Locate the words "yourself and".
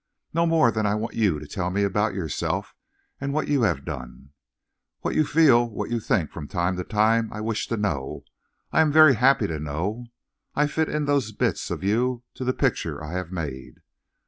2.15-3.33